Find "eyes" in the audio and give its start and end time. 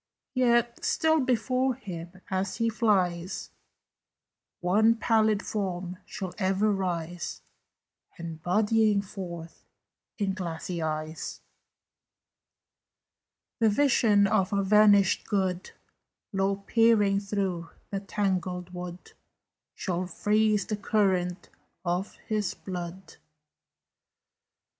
10.81-11.41